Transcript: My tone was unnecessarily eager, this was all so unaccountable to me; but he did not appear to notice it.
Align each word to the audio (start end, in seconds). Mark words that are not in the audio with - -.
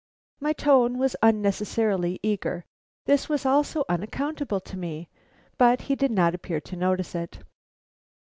My 0.39 0.51
tone 0.53 0.97
was 0.97 1.15
unnecessarily 1.21 2.19
eager, 2.23 2.65
this 3.05 3.29
was 3.29 3.45
all 3.45 3.63
so 3.63 3.85
unaccountable 3.87 4.59
to 4.59 4.75
me; 4.75 5.09
but 5.59 5.81
he 5.81 5.95
did 5.95 6.09
not 6.09 6.33
appear 6.33 6.59
to 6.59 6.75
notice 6.75 7.13
it. 7.13 7.37